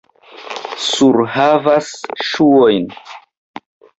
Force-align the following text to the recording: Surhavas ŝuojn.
Surhavas 0.85 1.91
ŝuojn. 2.29 2.89